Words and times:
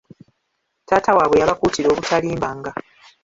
Taata 0.87 1.11
waabwe 1.17 1.39
yabakuutira 1.41 1.87
obutalimbanga. 1.89 2.71